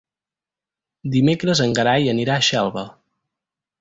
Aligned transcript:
Dimecres 1.15 1.61
en 1.67 1.75
Gerai 1.81 2.09
anirà 2.15 2.39
a 2.39 2.47
Xelva. 2.49 2.87